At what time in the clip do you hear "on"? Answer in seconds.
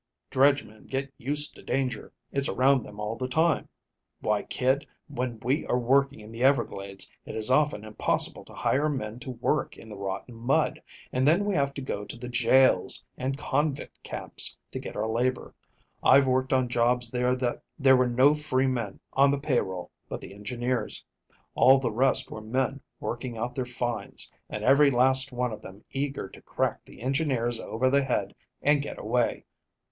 16.51-16.67, 19.13-19.29